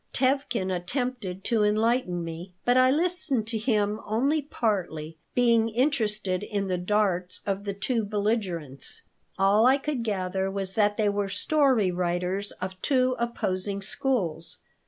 [0.15, 6.67] Tevkin attempted to enlighten me, but I listened to him only partly, being interested in
[6.67, 9.03] the darts of the two belligerents.
[9.37, 14.57] All I could gather was that they were story writers of two opposing schools.